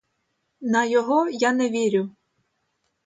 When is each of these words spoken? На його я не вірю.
На 0.61 0.85
його 0.85 1.29
я 1.29 1.51
не 1.51 1.69
вірю. 1.69 2.09